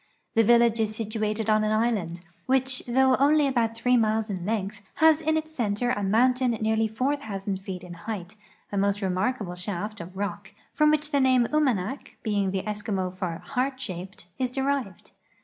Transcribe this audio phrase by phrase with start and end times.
[0.33, 4.81] The village is situated on an island, which though only about three miles in length,
[4.95, 8.33] has in its center a moun tain nearly 4,000 feet in height,
[8.71, 13.43] a most remarkable shaft of rock, from which the name Umanak, being the Eskimo for"
[13.51, 15.11] heart shaped," is derived.